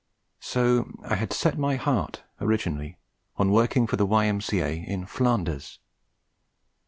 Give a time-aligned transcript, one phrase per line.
[0.39, 2.97] So I had set my heart, originally,
[3.37, 4.77] on working for the Y.M.C.A.
[4.83, 5.77] in Flanders.